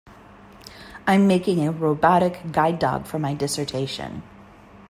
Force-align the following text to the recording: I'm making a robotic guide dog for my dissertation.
I'm 1.05 1.27
making 1.27 1.63
a 1.63 1.71
robotic 1.71 2.51
guide 2.51 2.79
dog 2.79 3.05
for 3.05 3.19
my 3.19 3.35
dissertation. 3.35 4.23